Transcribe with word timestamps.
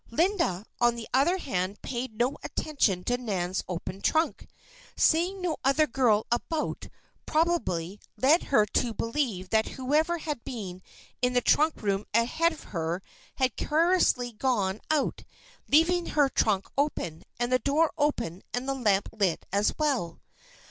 Linda, 0.09 0.65
on 0.79 0.95
the 0.95 1.07
other 1.13 1.37
hand, 1.37 1.79
paid 1.83 2.17
no 2.17 2.35
attention 2.43 3.03
to 3.03 3.19
Nan's 3.19 3.63
open 3.67 4.01
trunk. 4.01 4.47
Seeing 4.97 5.43
no 5.43 5.57
other 5.63 5.85
girl 5.85 6.25
about, 6.31 6.87
probably 7.27 7.99
led 8.17 8.41
her 8.45 8.65
to 8.65 8.95
believe 8.95 9.49
that 9.49 9.67
whoever 9.77 10.17
had 10.17 10.43
been 10.43 10.81
in 11.21 11.33
the 11.33 11.39
trunk 11.41 11.83
room 11.83 12.05
ahead 12.15 12.51
of 12.51 12.63
her 12.63 13.03
had 13.35 13.55
carelessly 13.57 14.31
gone 14.31 14.81
out, 14.89 15.23
leaving 15.67 16.07
her 16.07 16.29
trunk 16.29 16.65
open, 16.79 17.21
and 17.39 17.51
the 17.51 17.59
door 17.59 17.91
open 17.95 18.41
and 18.55 18.67
the 18.67 18.73
lamp 18.73 19.07
lit, 19.13 19.45
as 19.53 19.77
well. 19.77 20.19